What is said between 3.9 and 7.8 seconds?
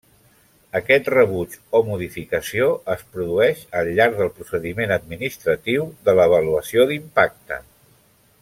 llarg del procediment administratiu de l'avaluació d'impacte.